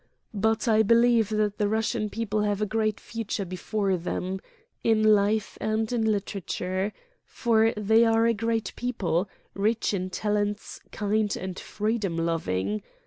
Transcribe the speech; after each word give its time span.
But 0.33 0.67
I 0.67 0.81
believe 0.81 1.29
that 1.29 1.59
the 1.59 1.67
Russian 1.67 2.09
people 2.09 2.41
have 2.41 2.59
a 2.59 2.65
great 2.65 2.99
future 2.99 3.45
before 3.45 3.97
them 3.97 4.39
in 4.83 5.03
life 5.03 5.59
and 5.61 5.93
in 5.93 6.03
literature 6.11 6.91
for 7.23 7.71
they 7.77 8.03
are 8.03 8.25
a 8.25 8.33
great 8.33 8.73
people, 8.75 9.29
rich 9.53 9.93
in 9.93 10.09
talents, 10.09 10.79
kind 10.91 11.35
and 11.37 11.59
freedom 11.59 12.17
loving. 12.17 12.81